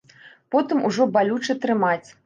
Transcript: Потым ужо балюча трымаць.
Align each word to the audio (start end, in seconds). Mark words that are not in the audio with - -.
Потым 0.55 0.79
ужо 0.89 1.09
балюча 1.19 1.61
трымаць. 1.67 2.05